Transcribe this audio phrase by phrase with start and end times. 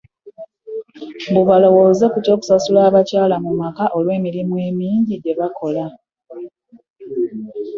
[1.29, 5.85] Mbu balowooze ku ky'okusasula abakyala mu maka olw'emirimu emingi gye bakola